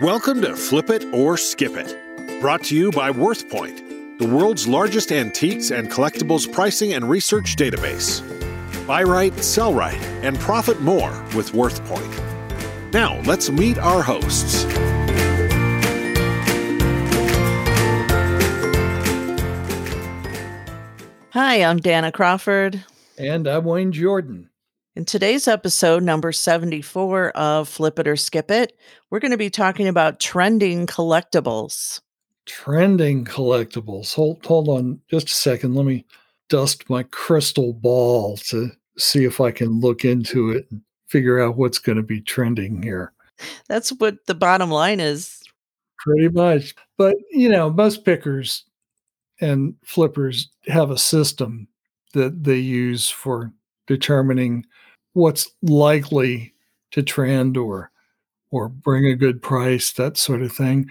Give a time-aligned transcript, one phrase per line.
[0.00, 5.10] Welcome to Flip It or Skip It, brought to you by WorthPoint, the world's largest
[5.10, 8.22] antiques and collectibles pricing and research database.
[8.86, 12.92] Buy right, sell right, and profit more with WorthPoint.
[12.92, 14.62] Now, let's meet our hosts.
[21.32, 22.84] Hi, I'm Dana Crawford.
[23.18, 24.48] And I'm Wayne Jordan.
[24.98, 28.76] In today's episode, number 74 of Flip It or Skip It,
[29.10, 32.00] we're going to be talking about trending collectibles.
[32.46, 34.12] Trending collectibles.
[34.14, 35.76] Hold, hold on just a second.
[35.76, 36.04] Let me
[36.48, 41.56] dust my crystal ball to see if I can look into it and figure out
[41.56, 43.12] what's going to be trending here.
[43.68, 45.44] That's what the bottom line is.
[45.98, 46.74] Pretty much.
[46.96, 48.64] But, you know, most pickers
[49.40, 51.68] and flippers have a system
[52.14, 53.52] that they use for
[53.86, 54.66] determining
[55.18, 56.54] what's likely
[56.92, 57.90] to trend or
[58.50, 60.88] or bring a good price, that sort of thing.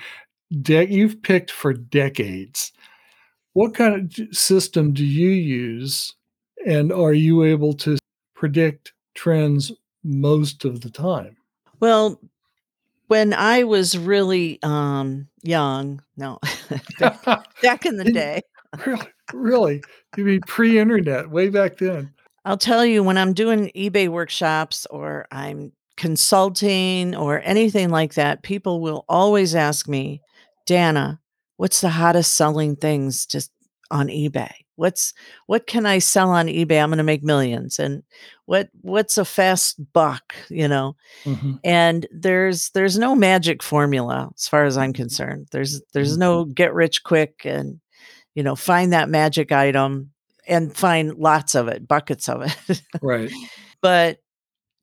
[0.61, 2.72] De- you've picked for decades.
[3.53, 6.14] What kind of system do you use,
[6.67, 7.97] and are you able to
[8.36, 9.72] predict trends
[10.03, 11.36] most of the time?
[11.80, 12.19] Well,
[13.08, 16.38] when I was really um, young, no,
[17.00, 17.23] back,
[17.64, 18.41] back in the day.
[18.86, 19.84] really, really,
[20.16, 22.14] you mean pre-internet, way back then?
[22.48, 28.42] I'll tell you when I'm doing eBay workshops or I'm consulting or anything like that,
[28.42, 30.22] people will always ask me,
[30.66, 31.20] Dana,
[31.58, 33.52] what's the hottest selling things just
[33.92, 34.52] on eBay?
[34.78, 35.14] What's
[35.48, 36.81] what can I sell on eBay?
[36.81, 37.80] I'm going to make millions.
[37.80, 38.02] And
[38.45, 40.95] what what's a fast buck, you know?
[41.25, 41.56] Mm-hmm.
[41.66, 45.50] And there's there's no magic formula as far as I'm concerned.
[45.52, 46.22] There's there's mm-hmm.
[46.22, 47.81] no get rich quick and
[48.36, 50.12] you know, find that magic item
[50.48, 52.81] and find lots of it, buckets of it.
[53.02, 53.31] right.
[53.81, 54.20] But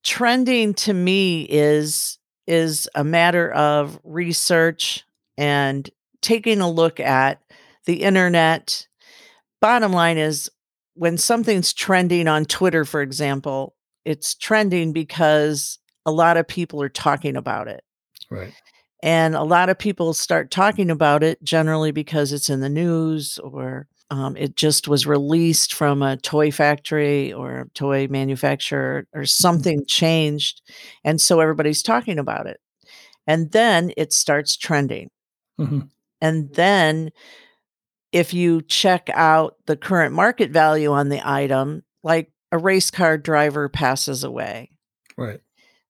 [0.04, 5.04] trending to me is is a matter of research
[5.38, 5.88] and
[6.20, 7.40] taking a look at
[7.86, 8.86] the internet.
[9.60, 10.50] Bottom line is
[10.94, 16.90] when something's trending on Twitter, for example, it's trending because a lot of people are
[16.90, 17.82] talking about it.
[18.30, 18.52] Right.
[19.02, 23.38] And a lot of people start talking about it generally because it's in the news
[23.38, 29.22] or um, it just was released from a toy factory or a toy manufacturer or
[29.22, 29.26] mm-hmm.
[29.26, 30.62] something changed.
[31.04, 32.60] And so everybody's talking about it.
[33.26, 35.10] And then it starts trending.
[35.58, 35.80] Mm-hmm.
[36.20, 37.10] And then
[38.12, 43.18] if you check out the current market value on the item, like a race car
[43.18, 44.70] driver passes away.
[45.16, 45.40] Right.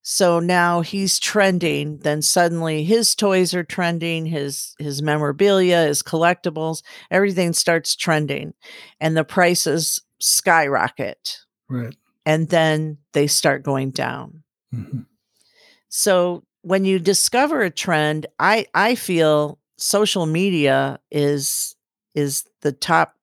[0.06, 1.96] So now he's trending.
[1.96, 8.52] Then suddenly his toys are trending, his his memorabilia, his collectibles, everything starts trending,
[9.00, 11.38] and the prices skyrocket.
[11.70, 11.96] Right.
[12.26, 14.42] And then they start going down.
[14.74, 15.00] Mm-hmm.
[15.88, 21.76] So when you discover a trend, I I feel social media is
[22.14, 23.14] is the top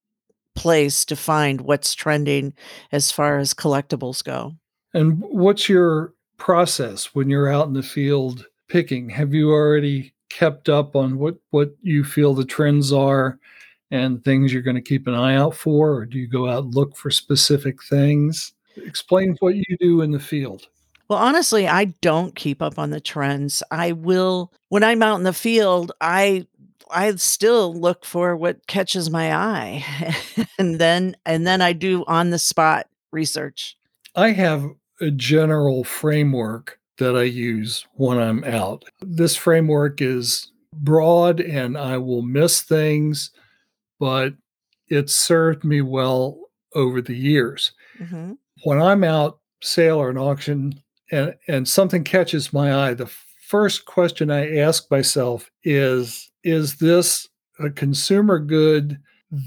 [0.55, 2.55] place to find what's trending
[2.91, 4.55] as far as collectibles go.
[4.95, 9.07] And what's your process when you're out in the field picking?
[9.09, 13.37] Have you already kept up on what what you feel the trends are
[13.91, 16.63] and things you're going to keep an eye out for or do you go out
[16.63, 18.53] and look for specific things?
[18.77, 20.67] Explain what you do in the field.
[21.09, 23.61] Well, honestly, I don't keep up on the trends.
[23.69, 26.47] I will when I'm out in the field, I
[26.89, 29.85] I still look for what catches my eye.
[30.57, 33.77] and then and then I do on the spot research.
[34.15, 34.67] I have
[35.01, 38.85] a general framework that I use when I'm out.
[39.01, 43.31] This framework is broad and I will miss things,
[43.99, 44.33] but
[44.87, 46.37] it's served me well
[46.75, 47.71] over the years.
[47.99, 48.33] Mm-hmm.
[48.63, 50.81] When I'm out sale or an auction
[51.11, 53.11] and, and something catches my eye, the
[53.47, 57.27] first question I ask myself is Is this
[57.59, 58.99] a consumer good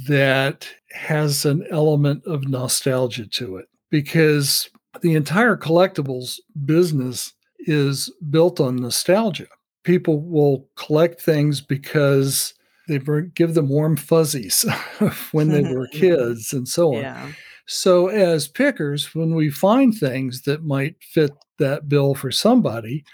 [0.09, 3.69] that has an element of nostalgia to it?
[3.91, 4.69] Because
[5.01, 9.47] the entire collectibles business is built on nostalgia.
[9.83, 12.55] People will collect things because
[12.89, 13.01] they
[13.35, 14.65] give them warm fuzzies
[15.33, 17.03] when they were kids and so on.
[17.03, 17.33] Yeah.
[17.67, 23.05] So, as pickers, when we find things that might fit that bill for somebody,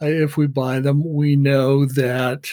[0.00, 2.50] if we buy them, we know that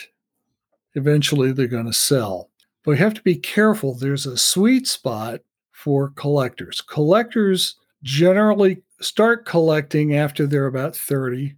[0.96, 2.50] eventually they're going to sell.
[2.84, 3.96] But we have to be careful.
[3.96, 5.42] There's a sweet spot
[5.72, 6.80] for collectors.
[6.80, 11.56] Collectors generally start collecting after they're about 30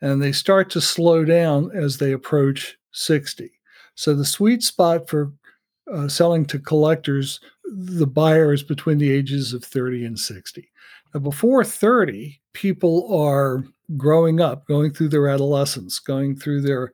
[0.00, 3.50] and they start to slow down as they approach 60.
[3.94, 5.32] So the sweet spot for
[5.92, 10.68] uh, selling to collectors, the buyer is between the ages of 30 and 60.
[11.14, 13.64] Now, before 30, people are
[13.96, 16.92] growing up, going through their adolescence, going through their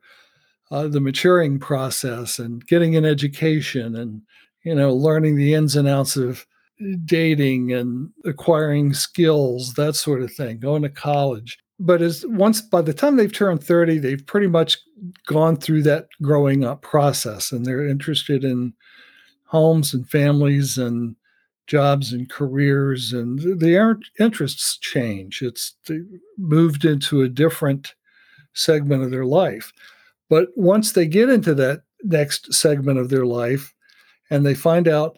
[0.71, 4.21] uh, the maturing process and getting an education and
[4.63, 6.47] you know learning the ins and outs of
[7.05, 11.57] dating and acquiring skills that sort of thing going to college.
[11.79, 14.77] But as once by the time they've turned 30 they've pretty much
[15.25, 18.73] gone through that growing up process and they're interested in
[19.45, 21.15] homes and families and
[21.67, 25.41] jobs and careers and their interests change.
[25.41, 25.75] It's
[26.37, 27.95] moved into a different
[28.53, 29.71] segment of their life.
[30.29, 33.73] But once they get into that next segment of their life
[34.29, 35.17] and they find out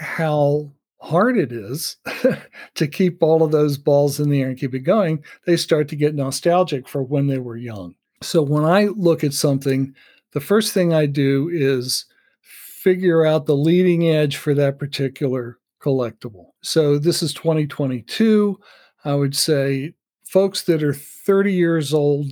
[0.00, 1.96] how hard it is
[2.74, 5.88] to keep all of those balls in the air and keep it going, they start
[5.88, 7.94] to get nostalgic for when they were young.
[8.22, 9.94] So when I look at something,
[10.32, 12.06] the first thing I do is
[12.42, 16.50] figure out the leading edge for that particular collectible.
[16.62, 18.58] So this is 2022.
[19.04, 19.94] I would say
[20.24, 22.30] folks that are 30 years old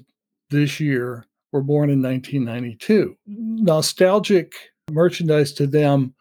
[0.50, 3.16] this year were born in 1992.
[3.26, 4.52] Nostalgic
[4.90, 6.14] merchandise to them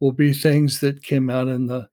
[0.00, 1.88] will be things that came out in the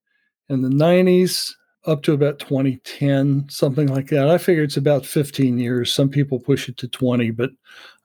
[0.49, 1.51] in the 90s
[1.87, 4.29] up to about 2010 something like that.
[4.29, 5.93] I figure it's about 15 years.
[5.93, 7.51] Some people push it to 20 but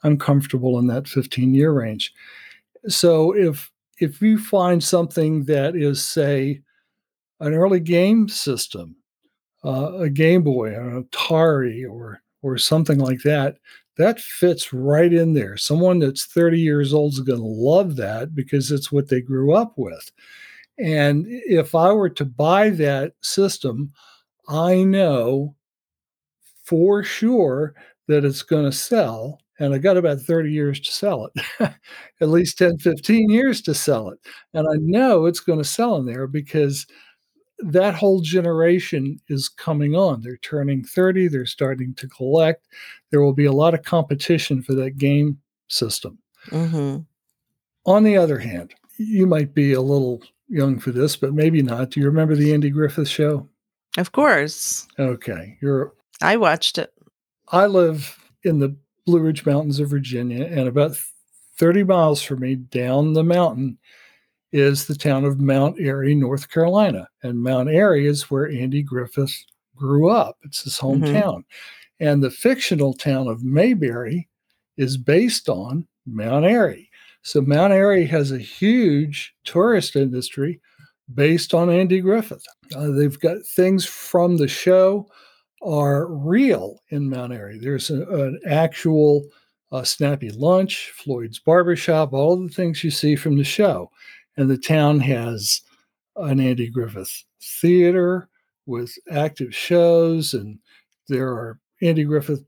[0.02, 2.12] i'm comfortable in that 15 year range.
[2.88, 6.62] So if if you find something that is say
[7.40, 8.96] an early game system
[9.64, 13.56] uh, a game boy an atari or or something like that
[14.00, 15.56] that fits right in there.
[15.56, 19.54] Someone that's 30 years old is going to love that because it's what they grew
[19.54, 20.10] up with.
[20.78, 23.92] And if I were to buy that system,
[24.48, 25.56] I know
[26.64, 27.74] for sure
[28.08, 29.40] that it's going to sell.
[29.58, 31.44] And I got about 30 years to sell it,
[32.20, 34.18] at least 10, 15 years to sell it.
[34.54, 36.86] And I know it's going to sell in there because
[37.62, 40.22] that whole generation is coming on.
[40.22, 42.66] They're turning 30, they're starting to collect.
[43.10, 46.18] There will be a lot of competition for that game system.
[46.46, 47.00] Mm-hmm.
[47.86, 51.90] On the other hand, you might be a little young for this, but maybe not.
[51.90, 53.48] Do you remember the Andy Griffith show?
[53.96, 54.86] Of course.
[54.98, 55.56] Okay.
[55.60, 56.92] You're I watched it.
[57.48, 58.76] I live in the
[59.06, 60.96] Blue Ridge Mountains of Virginia, and about
[61.58, 63.78] 30 miles from me down the mountain
[64.52, 67.08] is the town of Mount Airy, North Carolina.
[67.22, 69.34] And Mount Airy is where Andy Griffith
[69.76, 70.36] grew up.
[70.42, 71.04] It's his mm-hmm.
[71.04, 71.38] hometown.
[71.38, 72.06] Mm-hmm.
[72.06, 74.28] And the fictional town of Mayberry
[74.76, 76.90] is based on Mount Airy.
[77.22, 80.60] So Mount Airy has a huge tourist industry
[81.14, 82.44] based on Andy Griffith.
[82.74, 85.06] Uh, they've got things from the show
[85.62, 87.58] are real in Mount Airy.
[87.58, 89.24] There's a, an actual
[89.72, 93.90] uh, snappy lunch, Floyd's barbershop, all the things you see from the show.
[94.36, 95.60] And the town has
[96.16, 98.28] an Andy Griffith theater
[98.66, 100.58] with active shows, and
[101.08, 102.44] there are Andy Griffith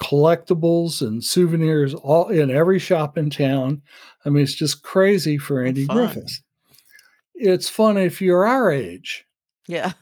[0.00, 3.82] collectibles and souvenirs all in every shop in town.
[4.24, 6.40] I mean, it's just crazy for Andy Griffith.
[7.34, 9.26] It's fun if you're our age.
[9.66, 9.92] Yeah.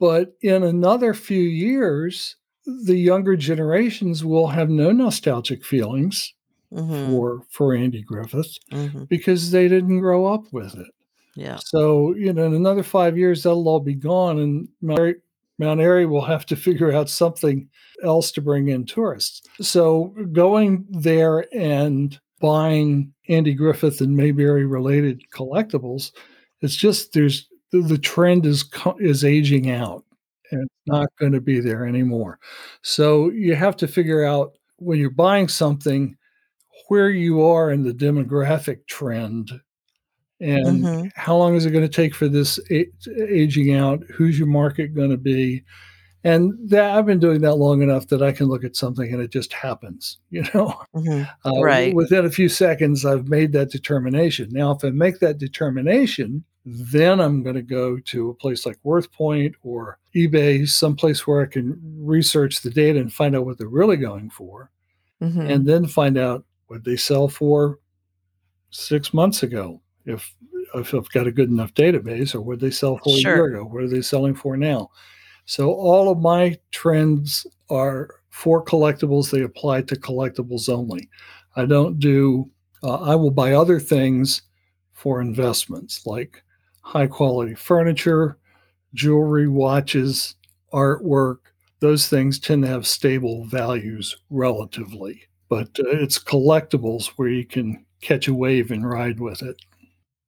[0.00, 2.36] But in another few years,
[2.66, 6.34] the younger generations will have no nostalgic feelings
[6.72, 7.10] mm-hmm.
[7.10, 9.04] for for Andy Griffith mm-hmm.
[9.04, 10.88] because they didn't grow up with it.
[11.34, 11.58] Yeah.
[11.64, 15.14] So you know, in another five years, that'll all be gone, and Mount Airy,
[15.58, 17.68] Mount Airy will have to figure out something
[18.02, 19.42] else to bring in tourists.
[19.60, 26.12] So going there and buying Andy Griffith and Mayberry related collectibles,
[26.60, 28.64] it's just there's the, the trend is
[28.98, 30.04] is aging out
[30.50, 32.38] and it's not going to be there anymore.
[32.82, 36.16] So you have to figure out when you're buying something
[36.88, 39.50] where you are in the demographic trend
[40.40, 41.08] and mm-hmm.
[41.14, 45.10] how long is it going to take for this aging out who's your market going
[45.10, 45.62] to be
[46.24, 49.22] and that i've been doing that long enough that i can look at something and
[49.22, 51.22] it just happens you know mm-hmm.
[51.48, 55.38] uh, right within a few seconds i've made that determination now if i make that
[55.38, 61.42] determination then i'm going to go to a place like worthpoint or ebay someplace where
[61.42, 64.70] i can research the data and find out what they're really going for
[65.20, 65.40] mm-hmm.
[65.40, 67.78] and then find out what they sell for
[68.70, 70.34] six months ago if
[70.74, 73.32] if I've got a good enough database, or what they sell for sure.
[73.32, 73.64] a year ago?
[73.64, 74.90] What are they selling for now?
[75.46, 79.30] So all of my trends are for collectibles.
[79.30, 81.08] They apply to collectibles only.
[81.56, 82.50] I don't do.
[82.82, 84.42] Uh, I will buy other things
[84.92, 86.42] for investments, like
[86.82, 88.38] high quality furniture,
[88.94, 90.36] jewelry, watches,
[90.72, 91.38] artwork.
[91.80, 97.84] Those things tend to have stable values relatively but uh, it's collectibles where you can
[98.00, 99.56] catch a wave and ride with it.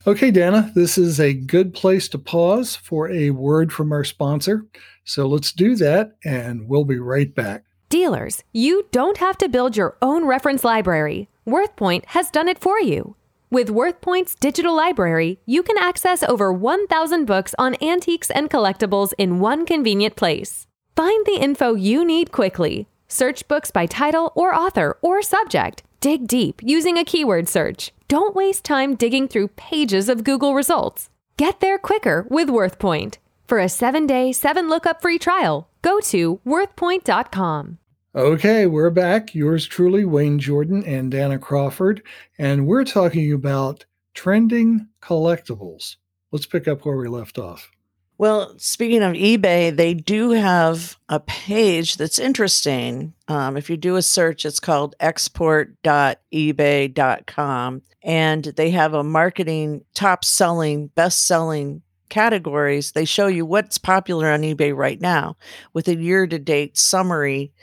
[0.07, 4.67] Okay, Dana, this is a good place to pause for a word from our sponsor.
[5.05, 7.65] So let's do that, and we'll be right back.
[7.91, 11.29] Dealers, you don't have to build your own reference library.
[11.47, 13.17] WorthPoint has done it for you.
[13.51, 19.41] With WorthPoint's digital library, you can access over 1,000 books on antiques and collectibles in
[19.41, 20.67] one convenient place.
[20.95, 22.87] Find the info you need quickly.
[23.13, 25.83] Search books by title or author or subject.
[26.01, 27.93] Dig deep using a keyword search.
[28.07, 31.11] Don't waste time digging through pages of Google results.
[31.37, 33.17] Get there quicker with WorthPoint.
[33.49, 37.79] For a seven day, seven lookup free trial, go to worthpoint.com.
[38.15, 39.35] Okay, we're back.
[39.35, 42.03] Yours truly, Wayne Jordan and Dana Crawford,
[42.39, 45.97] and we're talking about trending collectibles.
[46.31, 47.73] Let's pick up where we left off.
[48.21, 53.15] Well, speaking of eBay, they do have a page that's interesting.
[53.29, 57.83] Um, if you do a search, it's called export.ebay.com.
[58.03, 62.93] And they have a marketing top selling, best selling categories.
[62.93, 65.39] They show you what's popular on eBay right now
[65.73, 67.55] with a year to date summary.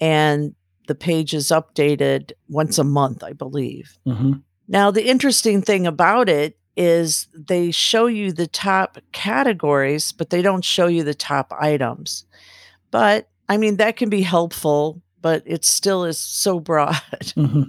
[0.00, 0.54] And
[0.86, 3.98] the page is updated once a month, I believe.
[4.06, 4.34] Mm-hmm.
[4.68, 10.42] Now, the interesting thing about it is they show you the top categories, but they
[10.42, 12.24] don't show you the top items.
[12.90, 16.94] But I mean, that can be helpful, but it still is so broad.
[17.20, 17.62] Mm-hmm.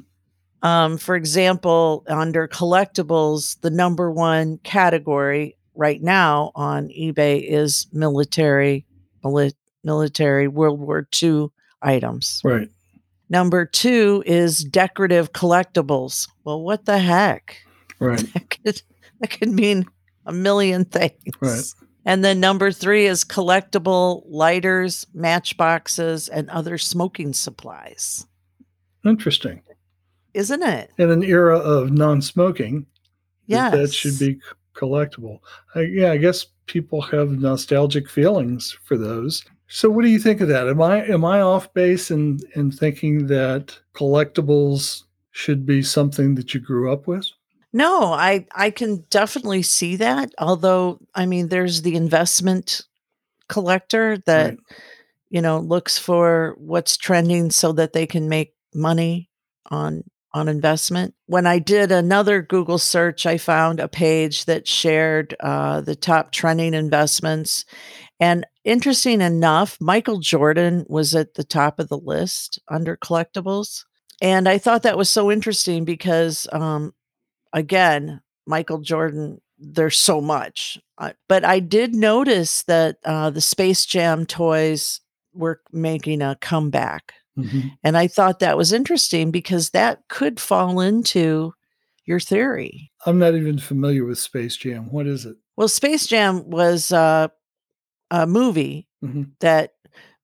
[0.67, 8.85] Um, for example, under collectibles, the number one category right now on eBay is military,
[9.23, 11.49] mili- military World War II
[11.81, 12.41] items.
[12.43, 12.69] Right.
[13.29, 16.27] Number two is decorative collectibles.
[16.43, 17.57] Well, what the heck?
[17.99, 18.23] Right.
[19.19, 19.85] that could mean
[20.25, 21.13] a million things.
[21.39, 21.63] Right.
[22.05, 28.27] And then number three is collectible lighters, matchboxes, and other smoking supplies.
[29.03, 29.61] Interesting.
[30.33, 30.91] Isn't it?
[30.97, 32.85] In an era of non-smoking,
[33.47, 33.73] Yes.
[33.73, 34.39] that should be
[34.75, 35.39] collectible.
[35.73, 39.43] I, yeah, I guess people have nostalgic feelings for those.
[39.67, 40.67] So, what do you think of that?
[40.67, 46.53] Am I am I off base in in thinking that collectibles should be something that
[46.53, 47.27] you grew up with?
[47.75, 50.33] No, I I can definitely see that.
[50.39, 52.83] Although, I mean, there's the investment
[53.49, 54.59] collector that Right.
[55.29, 59.29] you know looks for what's trending so that they can make money
[59.71, 60.03] on
[60.33, 61.15] on investment.
[61.27, 66.31] When I did another Google search, I found a page that shared uh, the top
[66.31, 67.65] trending investments.
[68.19, 73.85] And interesting enough, Michael Jordan was at the top of the list under collectibles.
[74.21, 76.93] And I thought that was so interesting because, um,
[77.55, 80.77] again, Michael Jordan, there's so much.
[80.99, 85.01] Uh, but I did notice that uh, the Space Jam toys
[85.33, 87.13] were making a comeback.
[87.37, 87.71] Mhm.
[87.83, 91.53] And I thought that was interesting because that could fall into
[92.05, 92.91] your theory.
[93.05, 94.91] I'm not even familiar with Space Jam.
[94.91, 95.35] What is it?
[95.57, 97.29] Well, Space Jam was uh,
[98.11, 99.31] a movie Mhm.
[99.39, 99.71] that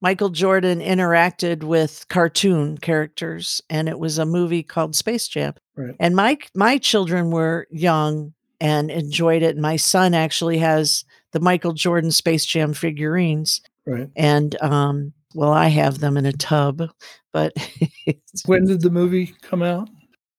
[0.01, 5.53] Michael Jordan interacted with cartoon characters, and it was a movie called Space Jam.
[5.85, 5.95] Right.
[5.99, 9.55] And my my children were young and enjoyed it.
[9.55, 14.09] And My son actually has the Michael Jordan Space Jam figurines, Right.
[14.15, 16.83] and um, well, I have them in a tub,
[17.31, 17.53] but
[18.45, 19.89] When did the movie come out?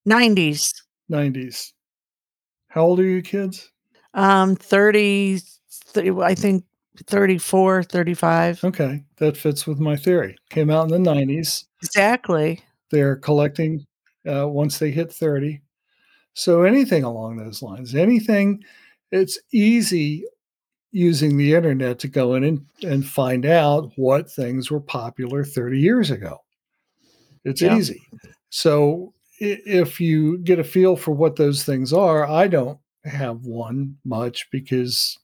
[0.04, 0.72] nineties,
[1.10, 1.72] 90s.
[2.68, 3.70] How old are you kids?
[4.14, 5.40] um, 30,
[5.94, 6.64] th- I think
[7.06, 8.64] 34, 35.
[8.64, 10.36] Okay, that fits with my theory.
[10.50, 11.64] Came out in the 90s.
[11.82, 12.60] Exactly.
[12.90, 13.86] They're collecting
[14.30, 15.60] uh, once they hit 30.
[16.34, 18.62] So anything along those lines, anything,
[19.10, 20.24] it's easy
[20.92, 25.78] using the internet to go in and, and find out what things were popular 30
[25.78, 26.38] years ago.
[27.44, 27.76] It's Yeah.
[27.76, 28.02] easy.
[28.50, 33.96] So if you get a feel for what those things are, I don't have one
[34.04, 35.18] much because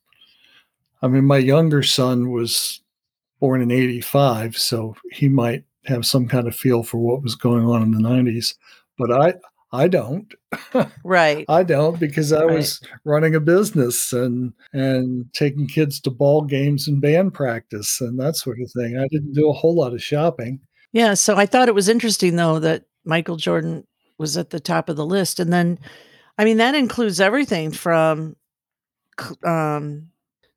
[1.03, 2.81] I mean, my younger son was
[3.41, 7.65] born in 85, so he might have some kind of feel for what was going
[7.67, 8.55] on in the 90s,
[8.99, 9.35] but I
[9.73, 10.33] I don't.
[11.05, 11.45] Right.
[11.49, 12.57] I don't because I Right.
[12.57, 18.19] was running a business and and taking kids to ball games and band practice and
[18.21, 18.97] that sort of thing.
[18.99, 20.61] I didn't do a whole lot of shopping.
[20.93, 21.15] Yeah.
[21.15, 23.85] So I thought it was interesting, though, that Michael Jordan
[24.19, 25.39] was at the top of the list.
[25.39, 25.79] And then,
[26.39, 28.37] I mean, that includes everything from
[29.45, 30.09] um,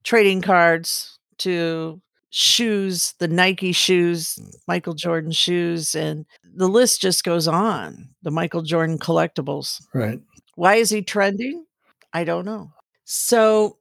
[0.03, 7.47] trading cards to shoes, the Nike shoes, Michael Jordan shoes, and the list just goes
[7.47, 8.09] on.
[8.23, 9.81] The Michael Jordan collectibles.
[9.93, 10.19] Right.
[10.55, 11.65] Why is he trending?
[12.13, 12.71] I don't know.
[13.03, 13.77] So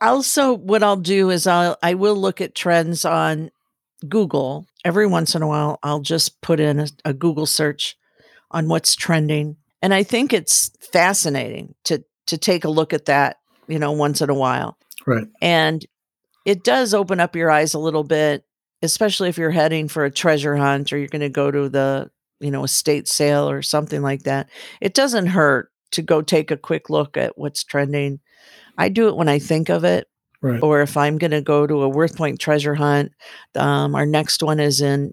[0.00, 3.50] also what I'll do is I'll I will look at trends on
[4.08, 4.66] Google.
[4.84, 7.96] Every once in a while I'll just put in a, a Google search
[8.50, 9.56] on what's trending.
[9.82, 13.36] And I think it's fascinating to to take a look at that,
[13.68, 14.76] you know, once in a while.
[15.06, 15.26] Right.
[15.40, 15.86] And
[16.44, 18.44] it does open up your eyes a little bit,
[18.82, 22.10] especially if you're heading for a treasure hunt or you're going to go to the,
[22.40, 24.48] you know, a estate sale or something like that.
[24.80, 28.20] It doesn't hurt to go take a quick look at what's trending.
[28.76, 30.06] I do it when I think of it,
[30.40, 30.62] Right.
[30.62, 33.10] or if I'm going to go to a WorthPoint treasure hunt.
[33.56, 35.12] Um, our next one is in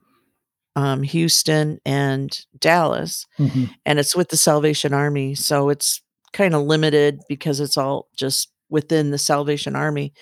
[0.75, 3.69] um, Houston and Dallas, Mhm.
[3.85, 5.33] and it's with the Salvation Army.
[5.33, 6.01] So it's
[6.33, 10.13] kind of limited because it's all just within the Salvation Army.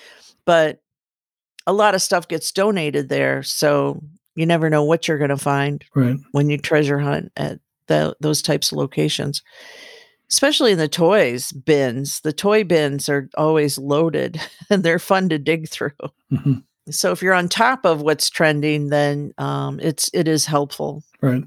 [0.45, 0.79] But
[1.67, 3.43] a lot of stuff gets donated there.
[3.43, 4.01] So
[4.35, 6.17] you never know what you're going to find Right.
[6.31, 9.41] when you treasure hunt at the, those types of locations,
[10.31, 12.21] especially in the toys bins.
[12.21, 14.39] The toy bins are always loaded
[14.69, 15.91] and they're fun to dig through.
[16.31, 16.63] Mhm.
[16.89, 21.01] So if you're on top of what's trending, then um, it's it is helpful.
[21.21, 21.43] Right.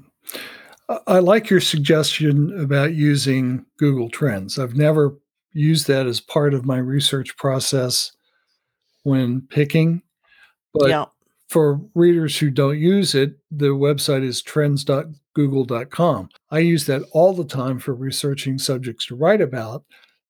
[1.05, 4.57] I like your suggestion about using Google Trends.
[4.57, 5.15] I've never
[5.53, 8.13] used that as part of my research process
[9.03, 10.01] when picking,
[10.79, 11.05] but yeah,
[11.49, 16.29] for readers who don't use it, the website is trends.google.com.
[16.51, 19.83] I use that all the time for researching subjects to write about,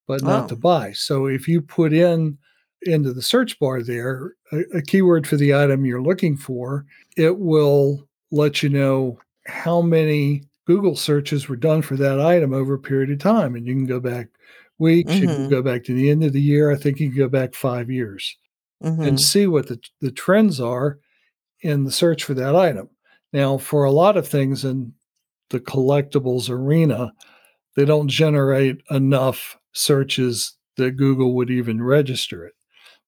[0.08, 0.48] but not Oh.
[0.50, 0.92] to buy.
[0.94, 2.38] So if you put in
[2.84, 6.86] into the search bar there a, a keyword for the item you're looking for,
[7.18, 12.76] it will let you know how many Google searches were done for that item over
[12.76, 13.56] a period of time.
[13.56, 14.28] And you can go back
[14.78, 15.50] weeks, you can Mhm.
[15.50, 16.70] go back to the end of the year.
[16.72, 18.38] I think you can go back five years
[19.04, 21.00] and mhm, see what the, the trends are
[21.62, 22.90] in the search for that item.
[23.34, 24.94] Now, for a lot of things in
[25.52, 27.14] the collectibles arena,
[27.76, 32.56] they don't generate enough searches that Google would even register it.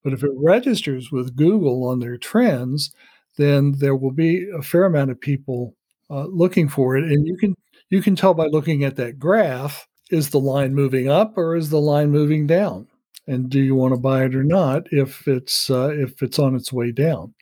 [0.03, 2.93] But if it registers with Google on their trends,
[3.37, 5.75] then there will be a fair amount of people
[6.11, 7.55] uh, looking for it, and you can
[7.91, 11.71] you can tell by looking at that graph: is the line moving up or is
[11.71, 12.88] the line moving down?
[13.29, 16.55] And do you want to buy it or not if it's uh, if it's on
[16.55, 17.33] its way down?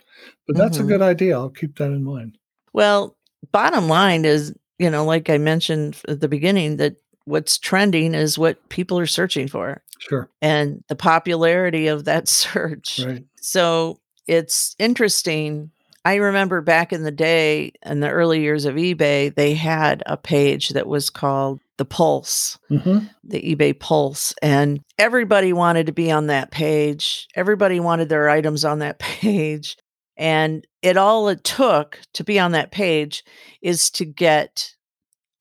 [0.45, 0.81] But that's Mhm.
[0.81, 1.35] a good idea.
[1.37, 2.37] I'll keep that in mind.
[2.73, 3.15] Well,
[3.51, 8.37] bottom line is, you know, like I mentioned at the beginning, that what's trending is
[8.37, 10.29] what people are searching for Sure.
[10.41, 12.99] and the popularity of that search.
[13.05, 13.23] Right.
[13.41, 15.71] So it's interesting.
[16.05, 20.15] I remember back in the day, in the early years of eBay, they had a
[20.17, 26.11] page that was called the Pulse, hmm the eBay Pulse, and everybody wanted to be
[26.11, 27.27] on that page.
[27.35, 29.77] Everybody wanted their items on that page.
[30.19, 33.23] And it all it took to be on that page
[33.61, 34.73] is to get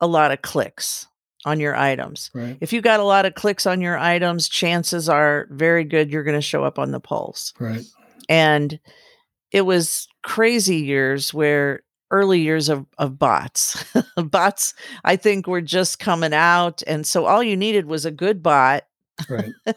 [0.01, 1.07] a lot of clicks
[1.46, 2.31] on your items.
[2.35, 2.59] Right.
[2.61, 6.25] If you got a lot of clicks on your items, chances are very good you're
[6.25, 7.55] going to show up on the Pulse.
[7.59, 7.85] Right.
[8.29, 8.79] And
[9.53, 11.81] it was crazy years where
[12.16, 13.85] early years of, of bots.
[14.16, 14.74] bots,
[15.05, 16.83] I think, were just coming out.
[16.87, 18.85] And so all you needed was a good bot
[19.29, 19.52] Right.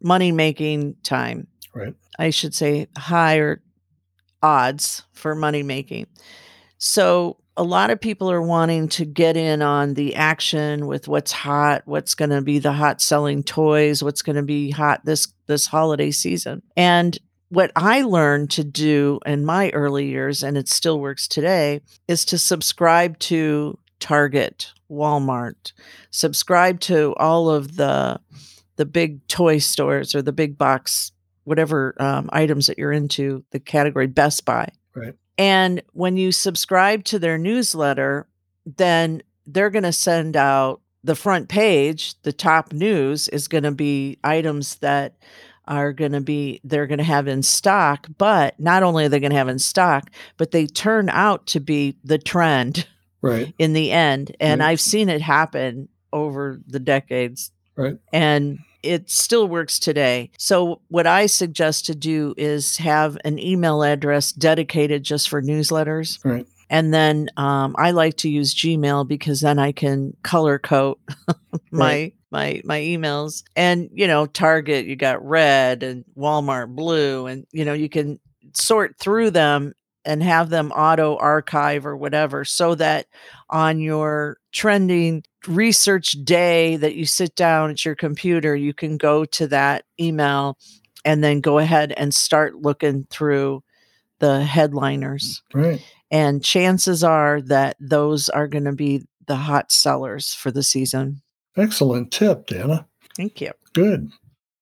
[0.00, 1.46] money making time.
[1.74, 1.94] Right.
[2.18, 3.60] I should say higher
[4.42, 6.06] odds for money making.
[6.78, 11.32] So a lot of people are wanting to get in on the action with what's
[11.32, 15.28] hot, what's going to be the hot selling toys, what's going to be hot this
[15.46, 16.62] this holiday season.
[16.76, 17.16] And
[17.48, 22.24] what I learned to do in my early years and it still works today is
[22.26, 25.72] to subscribe to Target, Walmart,
[26.10, 28.20] subscribe to all of the
[28.76, 31.12] the big toy stores or the big box
[31.44, 34.68] whatever um, items that you're into, the category Best Buy.
[34.94, 35.14] Right.
[35.38, 38.26] And when you subscribe to their newsletter,
[38.64, 43.70] then they're going to send out the front page, the top news is going to
[43.70, 45.16] be items that
[45.68, 49.20] are going to be they're going to have in stock, but not only are they
[49.20, 52.86] going to have in stock, but they turn out to be the trend
[53.22, 53.52] Right.
[53.58, 54.34] in the end.
[54.40, 54.70] And Right.
[54.70, 57.98] I've seen it happen over the decades Right.
[58.12, 60.30] and it still works today.
[60.38, 66.18] So, what I suggest to do is have an email address dedicated just for newsletters.
[66.24, 66.46] Right.
[66.68, 70.96] And then um, I like to use Gmail because then I can color code
[71.70, 72.14] my Right.
[72.32, 73.44] my my emails.
[73.54, 78.18] And you know, Target you got red and Walmart blue, and you know you can
[78.54, 83.06] sort through them and have them auto archive or whatever, so that
[83.50, 89.24] on your trending research day that you sit down at your computer, you can go
[89.24, 90.58] to that email
[91.04, 93.62] and then go ahead and start looking through
[94.18, 95.42] the headliners.
[95.54, 95.82] Right.
[96.10, 101.22] And chances are that those are going to be the hot sellers for the season.
[101.56, 102.86] Excellent tip, Dana.
[103.16, 103.52] Thank you.
[103.72, 104.10] Good.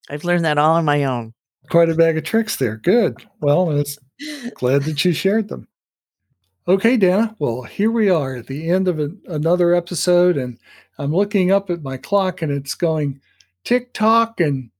[0.08, 1.34] I've learned that all on my own.
[1.70, 2.76] Quite a bag of tricks there.
[2.76, 3.26] Good.
[3.40, 3.98] Well, it's
[4.54, 5.66] glad that you shared them.
[6.66, 7.36] Okay, Dana.
[7.38, 10.58] Well, here we are at the end of a, another episode, and
[10.98, 13.20] I'm looking up at my clock and it's going
[13.64, 14.70] TikTok and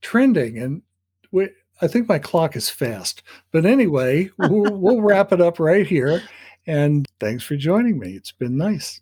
[0.00, 0.58] trending.
[0.58, 0.82] And
[1.32, 1.48] we,
[1.82, 3.24] I think my clock is fast.
[3.50, 6.22] But anyway, we'll, we'll wrap it up right here.
[6.68, 8.12] And thanks for joining me.
[8.12, 9.00] It's been nice.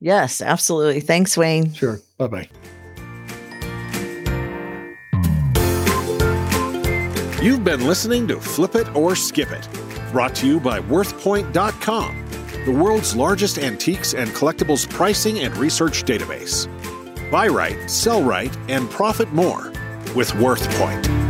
[0.00, 1.00] Yes, absolutely.
[1.00, 1.72] Thanks, Wayne.
[1.72, 2.00] Sure.
[2.18, 2.48] Bye bye.
[7.42, 9.68] You've been listening to Flip It or Skip It,
[10.14, 12.24] brought to you by WorthPoint.com,
[12.64, 16.68] the world's largest antiques and collectibles pricing and research database.
[17.32, 19.72] Buy right, sell right, and profit more
[20.14, 21.23] with WorthPoint.